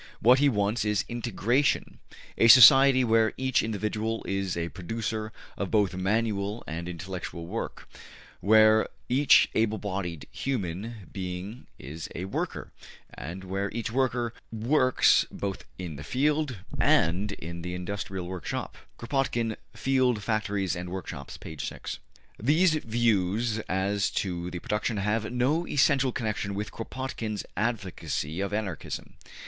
[0.19, 1.99] What he wants is INTEGRATION,
[2.35, 7.87] ``a society where each individual is a producer of both manual and intellectual work;
[8.39, 12.71] where each able bodied human being is a worker,
[13.13, 19.55] and where each worker works both in the field and in the industrial workshop.'' Kropotkin,
[19.75, 21.55] ``Field, Factories, and Workshops,'' p.
[21.59, 21.99] 6.
[22.41, 29.13] These views as to production have no essential connection with Kropotkin's advocacy of Anarchism.